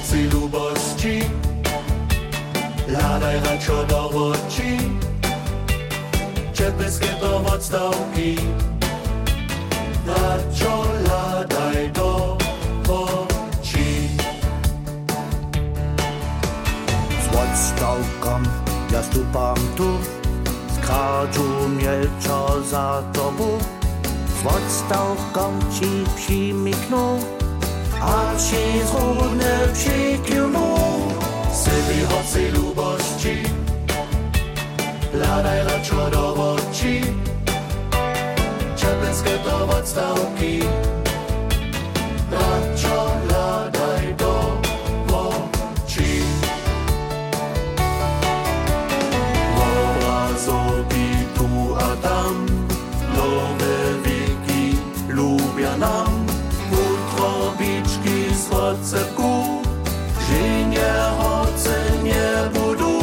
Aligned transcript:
hoci 0.00 0.32
ľubosti, 0.32 1.16
hľadaj 2.88 3.36
radšo 3.44 3.84
do 3.84 4.32
očí, 4.32 4.96
čepeské 6.56 7.20
to 7.20 7.44
odstavky, 7.44 8.40
radšo 10.08 10.72
hľadaj 11.04 11.92
do 11.92 12.32
očí. 12.88 14.16
Z 17.20 17.26
odstavkom 17.28 18.40
ja 18.88 19.04
stúpam 19.04 19.60
tu, 19.76 20.00
skáču 20.80 21.44
mielčo 21.76 22.64
za 22.64 23.04
tobu, 23.12 23.60
z 24.08 24.38
odstavkom 24.48 25.60
ci 25.68 26.08
přimyknú, 26.16 27.39
hľadaj 35.20 35.60
radšo 35.68 36.02
do 36.08 36.24
očí, 36.56 37.04
čepecké 38.72 39.34
to 39.44 39.56
odstavky, 39.68 40.64
utrobičky 58.70 58.84
z 58.86 58.92
recepku, 58.92 59.62
že 60.28 60.66
nehoce 60.70 61.76
nebudú, 62.02 63.02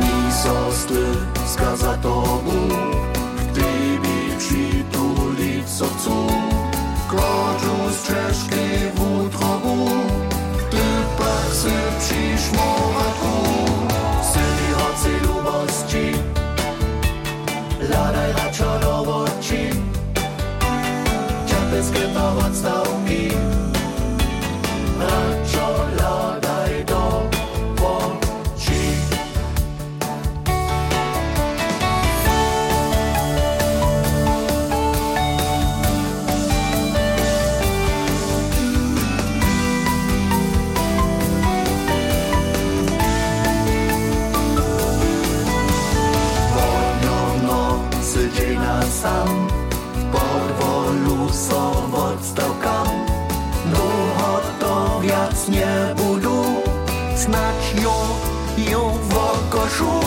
ni 0.00 0.32
sostry 0.32 1.06
skaza 1.46 1.96
tomu, 2.02 2.68
gdyby 3.50 4.36
przytulić 4.38 5.68
srdcu, 5.68 6.26
kładżu 7.10 7.76
z 7.90 8.02
czeszki 8.06 8.90
w 8.94 8.98
utrobu, 9.00 9.90
ty 10.70 10.84
przyszmoratku, 11.16 11.62
syni 11.98 13.01
na 48.58 48.82
sam. 48.82 49.48
Podwolu 50.12 51.32
są 51.32 51.72
odstałkam 51.94 52.86
No 53.72 53.86
to 54.60 55.00
wiac 55.00 55.48
nie 55.48 55.94
budu. 55.96 56.44
Snać 57.16 57.82
ją, 57.82 57.92
ją 58.70 58.98
w 59.08 59.16
okoszu 59.16 60.00